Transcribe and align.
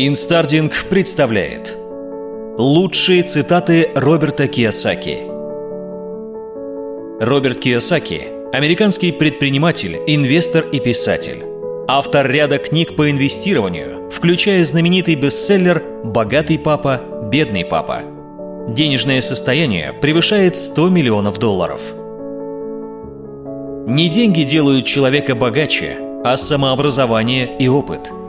Инстардинг 0.00 0.84
представляет 0.88 1.76
Лучшие 2.56 3.24
цитаты 3.24 3.90
Роберта 3.96 4.44
Кийосаки 4.44 5.26
Роберт 7.18 7.66
Кийосаки– 7.66 8.50
американский 8.52 9.10
предприниматель, 9.10 9.98
инвестор 10.06 10.66
и 10.70 10.78
писатель. 10.78 11.42
Автор 11.88 12.30
ряда 12.30 12.58
книг 12.58 12.94
по 12.94 13.10
инвестированию, 13.10 14.08
включая 14.08 14.62
знаменитый 14.62 15.16
бестселлер 15.16 15.82
«Богатый 16.04 16.60
папа, 16.60 17.00
бедный 17.32 17.64
папа». 17.64 18.02
Денежное 18.68 19.20
состояние 19.20 19.94
превышает 19.94 20.54
100 20.54 20.90
миллионов 20.90 21.40
долларов. 21.40 21.80
Не 23.88 24.08
деньги 24.08 24.44
делают 24.44 24.86
человека 24.86 25.34
богаче, 25.34 25.98
а 26.24 26.36
самообразование 26.36 27.58
и 27.58 27.66
опыт– 27.66 28.12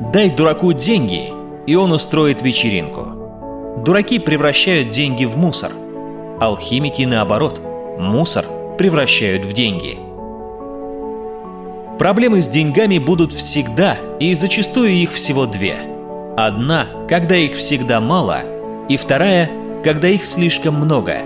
Дай 0.00 0.30
дураку 0.30 0.72
деньги, 0.72 1.30
и 1.66 1.74
он 1.74 1.92
устроит 1.92 2.40
вечеринку. 2.40 3.82
Дураки 3.84 4.18
превращают 4.18 4.88
деньги 4.88 5.26
в 5.26 5.36
мусор. 5.36 5.72
Алхимики, 6.40 7.02
наоборот, 7.02 7.60
мусор 7.98 8.46
превращают 8.78 9.44
в 9.44 9.52
деньги. 9.52 9.98
Проблемы 11.98 12.40
с 12.40 12.48
деньгами 12.48 12.96
будут 12.96 13.34
всегда, 13.34 13.98
и 14.18 14.32
зачастую 14.32 14.88
их 14.88 15.12
всего 15.12 15.44
две. 15.44 15.76
Одна, 16.34 16.86
когда 17.06 17.36
их 17.36 17.52
всегда 17.52 18.00
мало, 18.00 18.40
и 18.88 18.96
вторая, 18.96 19.50
когда 19.84 20.08
их 20.08 20.24
слишком 20.24 20.76
много. 20.76 21.18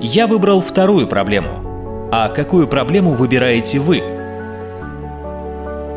Я 0.00 0.26
выбрал 0.26 0.62
вторую 0.62 1.06
проблему. 1.06 2.08
А 2.10 2.30
какую 2.30 2.66
проблему 2.66 3.10
выбираете 3.10 3.78
вы– 3.78 4.02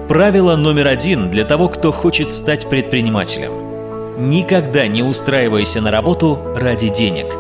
Правило 0.10 0.56
номер 0.56 0.88
один 0.88 1.30
для 1.30 1.46
того, 1.46 1.70
кто 1.70 1.92
хочет 1.92 2.34
стать 2.34 2.68
предпринимателем. 2.68 4.28
Никогда 4.28 4.88
не 4.88 5.04
устраивайся 5.04 5.82
на 5.82 5.92
работу 5.92 6.40
ради 6.56 6.90
денег. 6.90 7.36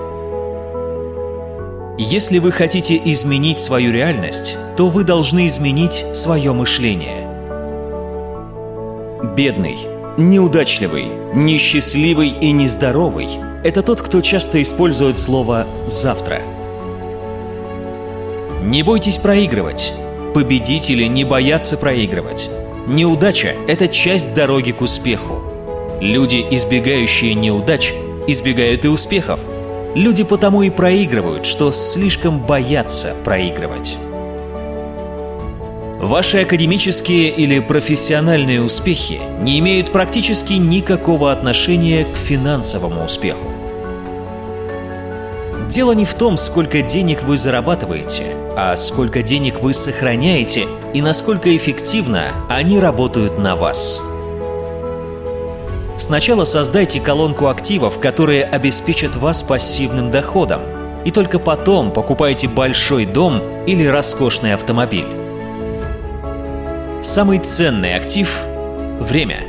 Если 1.97 2.37
вы 2.37 2.51
хотите 2.51 3.01
изменить 3.05 3.59
свою 3.59 3.91
реальность, 3.91 4.55
то 4.77 4.89
вы 4.89 5.03
должны 5.03 5.47
изменить 5.47 6.05
свое 6.13 6.53
мышление. 6.53 7.27
Бедный, 9.35 9.79
неудачливый, 10.17 11.07
несчастливый 11.33 12.29
и 12.29 12.51
нездоровый– 12.51 13.29
это 13.63 13.81
тот, 13.81 13.99
кто 13.99 14.21
часто 14.21 14.61
использует 14.61 15.17
слово 15.17 15.65
«завтра». 15.87 16.41
Не 18.61 18.83
бойтесь 18.83 19.17
проигрывать. 19.17 19.91
Победители 20.33 21.05
не 21.05 21.23
боятся 21.23 21.75
проигрывать. 21.75 22.49
Неудача– 22.87 23.55
это 23.67 23.87
часть 23.87 24.35
дороги 24.35 24.71
к 24.71 24.81
успеху. 24.81 25.41
Люди, 26.01 26.45
избегающие 26.51 27.33
неудач, 27.33 27.93
избегают 28.27 28.85
и 28.85 28.89
успехов. 28.89 29.39
Люди 29.95 30.23
потому 30.23 30.61
и 30.61 30.69
проигрывают, 30.69 31.47
что 31.47 31.71
слишком 31.71 32.45
боятся 32.45 33.15
проигрывать. 33.25 33.97
Ваши 35.99 36.43
академические 36.43 37.31
или 37.31 37.59
профессиональные 37.59 38.61
успехи 38.61 39.19
не 39.41 39.59
имеют 39.59 39.91
практически 39.91 40.53
никакого 40.53 41.31
отношения 41.31 42.05
к 42.05 42.15
финансовому 42.15 43.03
успеху. 43.03 43.58
Дело 45.69 45.91
не 45.91 46.03
в 46.03 46.15
том, 46.15 46.35
сколько 46.35 46.81
денег 46.81 47.21
вы 47.21 47.37
зарабатываете, 47.37 48.35
а 48.57 48.75
сколько 48.75 49.21
денег 49.21 49.59
вы 49.61 49.73
сохраняете 49.73 50.67
и 50.95 51.01
насколько 51.03 51.55
эффективно 51.55 52.31
они 52.49 52.79
работают 52.79 53.37
на 53.37 53.55
вас. 53.55 54.01
Сначала 55.95 56.45
создайте 56.45 56.99
колонку 56.99 57.49
активов, 57.49 57.99
которые 57.99 58.45
обеспечат 58.45 59.15
вас 59.15 59.43
пассивным 59.43 60.09
доходом, 60.09 60.61
и 61.05 61.11
только 61.11 61.37
потом 61.37 61.93
покупайте 61.93 62.47
большой 62.47 63.05
дом 63.05 63.63
или 63.67 63.85
роскошный 63.85 64.55
автомобиль. 64.55 65.05
Самый 67.03 67.37
ценный 67.37 67.93
актив– 67.93 68.43
время. 68.99 69.45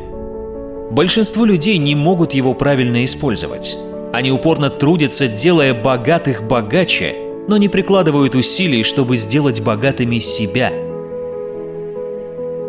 Большинство 0.91 1.47
людей 1.47 1.79
не 1.79 1.95
могут 1.95 2.35
его 2.35 2.53
правильно 2.53 3.07
использовать. 3.07 3.79
Они 4.13 4.33
упорно 4.33 4.71
трудятся, 4.71 5.29
делая 5.29 5.73
богатых 5.73 6.43
богаче, 6.43 7.15
но 7.47 7.57
не 7.57 7.69
прикладывают 7.69 8.35
усилий, 8.35 8.83
чтобы 8.83 9.17
сделать 9.17 9.61
богатыми 9.61 10.19
себя. 10.19 10.73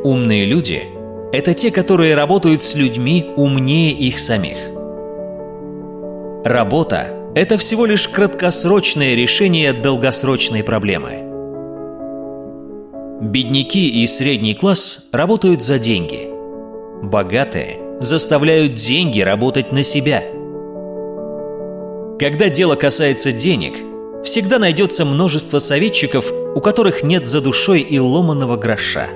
Умные 0.03 0.45
люди– 0.45 0.83
это 1.31 1.53
те, 1.53 1.71
которые 1.71 2.15
работают 2.15 2.61
с 2.61 2.75
людьми 2.75 3.31
умнее 3.35 3.91
их 3.91 4.19
самих. 4.19 4.57
Работа– 6.43 7.07
это 7.35 7.57
всего 7.57 7.85
лишь 7.85 8.07
краткосрочное 8.07 9.15
решение 9.15 9.73
долгосрочной 9.73 10.63
проблемы. 10.63 11.27
Бедняки 13.21 14.01
и 14.01 14.05
средний 14.07 14.55
класс 14.55 15.09
работают 15.11 15.61
за 15.63 15.79
деньги. 15.79 16.27
Богатые 17.03 17.79
заставляют 17.99 18.75
деньги 18.75 19.21
работать 19.21 19.71
на 19.71 19.81
себя– 19.81 20.23
когда 22.21 22.49
дело 22.49 22.75
касается 22.75 23.31
денег, 23.31 23.79
всегда 24.23 24.59
найдется 24.59 25.05
множество 25.05 25.57
советчиков, 25.57 26.31
у 26.55 26.61
которых 26.61 27.01
нет 27.01 27.27
за 27.27 27.41
душой 27.41 27.79
и 27.81 27.97
ломаного 27.97 28.57
гроша. 28.57 29.07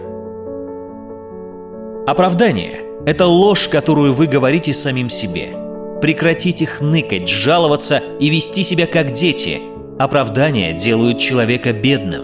Оправдание– 2.08 2.82
это 3.06 3.28
ложь, 3.28 3.68
которую 3.68 4.16
вы 4.16 4.26
говорите 4.26 4.74
самим 4.74 5.10
себе. 5.10 5.56
Прекратите 6.02 6.66
хныкать, 6.66 7.30
жаловаться 7.30 8.02
и 8.20 8.30
вести 8.30 8.64
себя 8.64 8.88
как 8.88 9.12
дети. 9.12 9.62
Оправдания 10.00 10.74
делают 10.74 11.20
человека 11.20 11.74
бедным. 11.74 12.24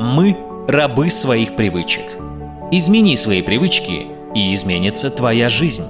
Мы– 0.00 0.34
рабы 0.66 1.10
своих 1.10 1.56
привычек. 1.56 2.04
Измени 2.70 3.16
свои 3.16 3.42
привычки, 3.42 4.06
и 4.34 4.54
изменится 4.54 5.10
твоя 5.10 5.50
жизнь. 5.50 5.84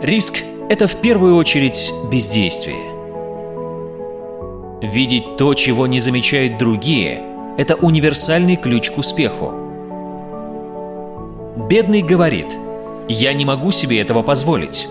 Риск 0.00 0.42
это 0.70 0.86
в 0.86 1.00
первую 1.00 1.34
очередь 1.34 1.92
бездействие. 2.12 2.78
Видеть 4.80 5.36
то, 5.36 5.52
чего 5.54 5.88
не 5.88 5.98
замечают 5.98 6.58
другие, 6.58 7.24
это 7.58 7.74
универсальный 7.74 8.54
ключ 8.54 8.92
к 8.92 8.98
успеху. 8.98 9.52
Бедный 11.68 12.02
говорит, 12.02 12.56
я 13.08 13.32
не 13.32 13.44
могу 13.44 13.72
себе 13.72 14.00
этого 14.00 14.22
позволить. 14.22 14.86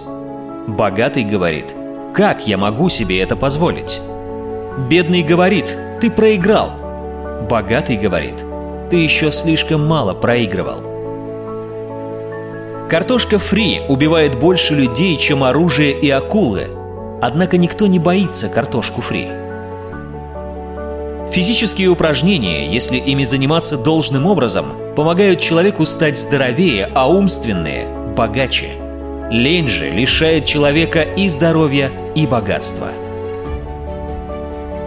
Богатый 0.68 1.24
говорит, 1.24 1.74
как 2.14 2.46
я 2.46 2.58
могу 2.58 2.90
себе 2.90 3.22
это 3.22 3.38
позволить? 3.38 4.02
Бедный 4.90 5.24
говорит, 5.24 5.78
ты 6.02 6.12
проиграл. 6.12 6.72
Богатый 7.50 7.96
говорит, 7.96 8.44
ты 8.90 8.98
еще 8.98 9.32
слишком 9.32 9.88
мало 9.88 10.14
проигрывал. 10.14 10.89
Картошка 12.90 13.38
фри 13.38 13.84
убивает 13.88 14.40
больше 14.40 14.74
людей, 14.74 15.16
чем 15.18 15.44
оружие 15.44 15.92
и 15.92 16.10
акулы. 16.10 16.70
Однако 17.22 17.58
никто 17.58 17.86
не 17.86 18.00
боится 18.00 18.50
картошку 18.50 19.02
фри. 19.02 19.28
Физические 21.30 21.90
упражнения, 21.90 22.68
если 22.68 22.98
ими 22.98 23.24
заниматься 23.24 23.78
должным 23.78 24.26
образом, 24.26 24.74
помогают 24.96 25.40
человеку 25.40 25.86
стать 25.86 26.18
здоровее, 26.18 26.90
а 26.96 27.08
умственные– 27.08 27.88
богаче. 28.18 28.72
Лень 29.30 29.70
же 29.70 29.92
лишает 29.92 30.46
человека 30.46 31.04
и 31.04 31.30
здоровья, 31.30 31.92
и 32.16 32.26
богатства. 32.26 32.88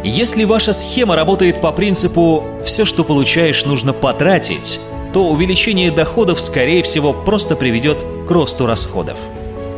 Если 0.02 0.42
ваша 0.42 0.72
схема 0.72 1.14
работает 1.14 1.60
по 1.60 1.70
принципу 1.70 2.42
«все, 2.64 2.84
что 2.84 3.04
получаешь, 3.04 3.64
нужно 3.64 3.92
потратить», 3.92 4.80
то 5.12 5.28
увеличение 5.28 5.90
доходов, 5.90 6.40
скорее 6.40 6.82
всего, 6.82 7.12
просто 7.12 7.56
приведет 7.56 8.04
к 8.26 8.30
росту 8.30 8.66
расходов. 8.66 9.18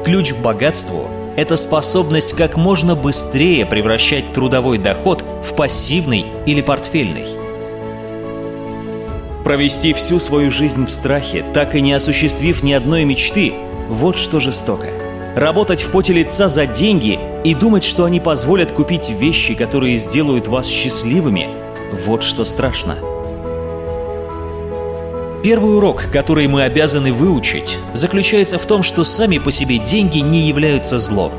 Ключ 0.04 0.32
к 0.34 0.38
богатству– 0.38 1.08
это 1.36 1.56
способность 1.56 2.34
как 2.34 2.56
можно 2.56 2.94
быстрее 2.94 3.66
превращать 3.66 4.32
трудовой 4.32 4.78
доход 4.78 5.24
в 5.42 5.54
пассивный 5.54 6.26
или 6.46 6.60
портфельный. 6.60 7.26
Провести 9.44 9.92
всю 9.92 10.18
свою 10.18 10.50
жизнь 10.50 10.86
в 10.86 10.90
страхе, 10.90 11.44
так 11.52 11.74
и 11.74 11.80
не 11.80 11.92
осуществив 11.92 12.62
ни 12.62 12.72
одной 12.72 13.04
мечты– 13.04 13.52
вот 13.88 14.18
что 14.18 14.40
жестоко. 14.40 14.88
Работать 15.36 15.82
в 15.82 15.90
поте 15.90 16.12
лица 16.12 16.48
за 16.48 16.66
деньги 16.66 17.18
и 17.44 17.54
думать, 17.54 17.84
что 17.84 18.04
они 18.04 18.20
позволят 18.20 18.72
купить 18.72 19.10
вещи, 19.10 19.54
которые 19.54 19.96
сделают 19.96 20.48
вас 20.48 20.68
счастливыми– 20.68 21.48
вот 22.06 22.22
что 22.22 22.44
страшно. 22.44 23.13
Первый 25.44 25.76
урок, 25.76 26.06
который 26.10 26.46
мы 26.48 26.62
обязаны 26.62 27.12
выучить, 27.12 27.76
заключается 27.92 28.58
в 28.58 28.64
том, 28.64 28.82
что 28.82 29.04
сами 29.04 29.36
по 29.36 29.50
себе 29.50 29.76
деньги 29.76 30.20
не 30.20 30.48
являются 30.48 30.96
злом. 30.96 31.34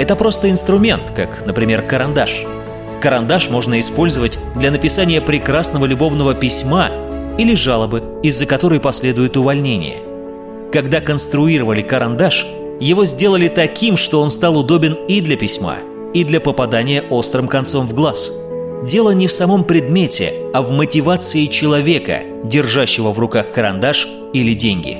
Это 0.00 0.16
просто 0.16 0.50
инструмент, 0.50 1.12
как, 1.14 1.46
например, 1.46 1.82
карандаш. 1.82 2.42
Карандаш 3.00 3.48
можно 3.48 3.78
использовать 3.78 4.40
для 4.56 4.72
написания 4.72 5.20
прекрасного 5.20 5.86
любовного 5.86 6.34
письма 6.34 6.90
или 7.38 7.54
жалобы, 7.54 8.18
из-за 8.24 8.46
которой 8.46 8.80
последует 8.80 9.36
увольнение. 9.36 9.98
Когда 10.72 11.00
конструировали 11.00 11.82
карандаш, 11.82 12.48
его 12.80 13.04
сделали 13.04 13.46
таким, 13.46 13.96
что 13.96 14.22
он 14.22 14.30
стал 14.30 14.58
удобен 14.58 14.94
и 15.06 15.20
для 15.20 15.36
письма, 15.36 15.76
и 16.12 16.24
для 16.24 16.40
попадания 16.40 17.00
острым 17.10 17.46
концом 17.46 17.86
в 17.86 17.94
глаз. 17.94 18.32
Дело 18.84 19.10
не 19.10 19.26
в 19.26 19.32
самом 19.32 19.64
предмете, 19.64 20.34
а 20.52 20.62
в 20.62 20.70
мотивации 20.70 21.46
человека, 21.46 22.22
держащего 22.44 23.12
в 23.12 23.18
руках 23.18 23.52
карандаш 23.52 24.08
или 24.32 24.54
деньги. 24.54 24.98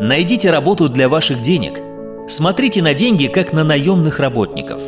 Найдите 0.00 0.50
работу 0.50 0.88
для 0.88 1.08
ваших 1.08 1.42
денег. 1.42 1.80
Смотрите 2.28 2.82
на 2.82 2.94
деньги, 2.94 3.26
как 3.26 3.52
на 3.52 3.64
наемных 3.64 4.20
работников. 4.20 4.80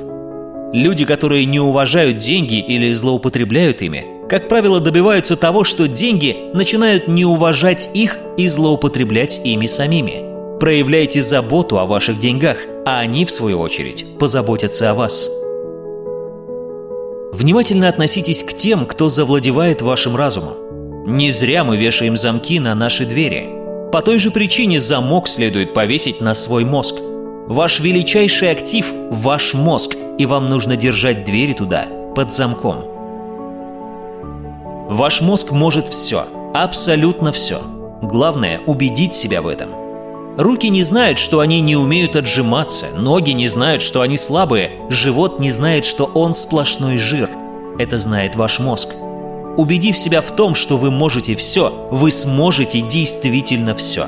Люди, 0.72 1.04
которые 1.04 1.46
не 1.46 1.58
уважают 1.58 2.18
деньги 2.18 2.58
или 2.58 2.92
злоупотребляют 2.92 3.82
ими, 3.82 4.06
как 4.28 4.48
правило, 4.48 4.80
добиваются 4.80 5.36
того, 5.36 5.64
что 5.64 5.88
деньги 5.88 6.36
начинают 6.54 7.08
не 7.08 7.24
уважать 7.24 7.90
их 7.94 8.18
и 8.36 8.46
злоупотреблять 8.46 9.40
ими 9.44 9.66
самими– 9.66 10.24
Проявляйте 10.60 11.22
заботу 11.22 11.78
о 11.78 11.86
ваших 11.86 12.20
деньгах, 12.20 12.58
а 12.84 12.98
они, 12.98 13.24
в 13.24 13.30
свою 13.30 13.60
очередь, 13.60 14.04
позаботятся 14.18 14.90
о 14.90 14.94
вас. 14.94 15.30
Внимательно 17.32 17.88
относитесь 17.88 18.42
к 18.42 18.52
тем, 18.54 18.86
кто 18.86 19.08
завладевает 19.08 19.82
вашим 19.82 20.16
разумом. 20.16 20.54
Не 21.06 21.30
зря 21.30 21.64
мы 21.64 21.76
вешаем 21.76 22.16
замки 22.16 22.58
на 22.58 22.74
наши 22.74 23.06
двери. 23.06 23.48
По 23.92 24.02
той 24.02 24.18
же 24.18 24.30
причине 24.30 24.80
замок 24.80 25.28
следует 25.28 25.72
повесить 25.72 26.20
на 26.20 26.34
свой 26.34 26.64
мозг. 26.64 26.96
Ваш 27.46 27.80
величайший 27.80 28.50
актив– 28.50 28.92
ваш 29.10 29.54
мозг, 29.54 29.96
и 30.18 30.26
вам 30.26 30.48
нужно 30.48 30.76
держать 30.76 31.24
двери 31.24 31.52
туда, 31.52 31.86
под 32.14 32.32
замком. 32.32 32.84
Ваш 34.88 35.20
мозг 35.20 35.52
может 35.52 35.88
все, 35.88 36.26
абсолютно 36.52 37.32
все. 37.32 37.60
Главное– 38.02 38.60
убедить 38.66 39.14
себя 39.14 39.40
в 39.40 39.46
этом. 39.46 39.79
Руки 40.40 40.70
не 40.70 40.82
знают, 40.82 41.18
что 41.18 41.40
они 41.40 41.60
не 41.60 41.76
умеют 41.76 42.16
отжиматься, 42.16 42.86
ноги 42.96 43.32
не 43.32 43.46
знают, 43.46 43.82
что 43.82 44.00
они 44.00 44.16
слабые, 44.16 44.72
живот 44.88 45.38
не 45.38 45.50
знает, 45.50 45.84
что 45.84 46.06
он 46.06 46.32
сплошной 46.32 46.96
жир. 46.96 47.28
Это 47.78 47.98
знает 47.98 48.36
ваш 48.36 48.58
мозг. 48.58 48.94
Убедив 49.58 49.98
себя 49.98 50.22
в 50.22 50.34
том, 50.34 50.54
что 50.54 50.78
вы 50.78 50.90
можете 50.90 51.36
все, 51.36 51.86
вы 51.90 52.10
сможете 52.10 52.80
действительно 52.80 53.74
все. 53.74 54.06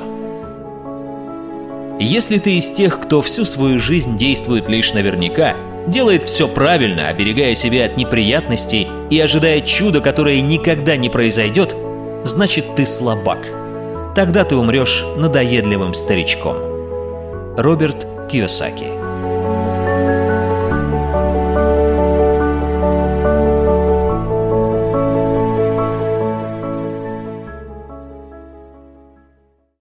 Если 2.00 2.38
ты 2.38 2.56
из 2.56 2.72
тех, 2.72 2.98
кто 2.98 3.20
всю 3.20 3.44
свою 3.44 3.78
жизнь 3.78 4.16
действует 4.16 4.70
лишь 4.70 4.94
наверняка, 4.94 5.54
делает 5.86 6.24
все 6.24 6.48
правильно, 6.48 7.08
оберегая 7.08 7.54
себя 7.54 7.84
от 7.84 7.98
неприятностей 7.98 8.88
и 9.10 9.20
ожидая 9.20 9.60
чуда, 9.60 10.00
которое 10.00 10.40
никогда 10.40 10.96
не 10.96 11.10
произойдет, 11.10 11.76
значит 12.24 12.74
ты 12.74 12.86
слабак– 12.86 13.46
Тогда 14.14 14.44
ты 14.44 14.56
умрешь 14.56 15.04
надоедливым 15.16 15.94
старичком. 15.94 16.56
Роберт 17.56 18.06
Киосаки 18.30 19.01